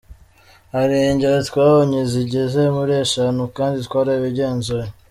Hari 0.75 0.95
ingero 1.11 1.39
twabonye 1.49 1.99
zigeze 2.11 2.61
muri 2.75 2.91
eshanu 3.03 3.41
kandi 3.57 3.77
twarabigenzuye. 3.87 4.87